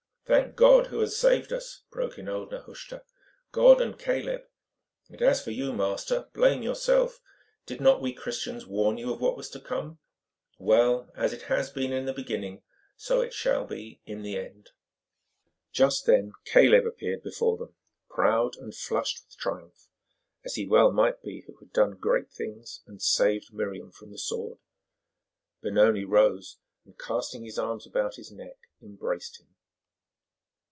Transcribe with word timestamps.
"Thank 0.27 0.55
God 0.55 0.87
Who 0.87 1.01
has 1.01 1.17
saved 1.17 1.51
us," 1.51 1.81
broke 1.91 2.17
in 2.17 2.29
old 2.29 2.51
Nehushta, 2.51 3.03
"God 3.51 3.81
and 3.81 3.99
Caleb; 3.99 4.43
and 5.09 5.21
as 5.21 5.43
for 5.43 5.51
you, 5.51 5.73
master, 5.73 6.29
blame 6.31 6.63
yourself. 6.63 7.19
Did 7.65 7.81
not 7.81 7.99
we 8.01 8.13
Christians 8.13 8.65
warn 8.65 8.97
you 8.97 9.11
of 9.11 9.19
what 9.19 9.35
was 9.35 9.49
to 9.49 9.59
come? 9.59 9.99
Well, 10.57 11.11
as 11.17 11.33
it 11.33 11.41
has 11.43 11.69
been 11.69 11.91
in 11.91 12.05
the 12.05 12.13
beginning, 12.13 12.63
so 12.95 13.19
it 13.19 13.33
shall 13.33 13.65
be 13.65 13.99
in 14.05 14.21
the 14.21 14.37
end." 14.37 14.69
Just 15.73 16.05
then 16.05 16.31
Caleb 16.45 16.85
appeared 16.85 17.23
before 17.23 17.57
them, 17.57 17.75
proud 18.09 18.55
and 18.55 18.73
flushed 18.73 19.25
with 19.25 19.35
triumph, 19.37 19.89
as 20.45 20.55
he 20.55 20.65
well 20.65 20.93
might 20.93 21.21
be 21.21 21.41
who 21.45 21.57
had 21.57 21.73
done 21.73 21.97
great 21.97 22.31
things 22.31 22.83
and 22.87 23.01
saved 23.01 23.51
Miriam 23.53 23.91
from 23.91 24.11
the 24.11 24.17
sword. 24.17 24.59
Benoni 25.59 26.05
rose 26.05 26.57
and, 26.85 26.97
casting 26.97 27.43
his 27.43 27.59
arms 27.59 27.85
about 27.85 28.15
his 28.15 28.31
neck, 28.31 28.55
embraced 28.81 29.41
him. 29.41 29.47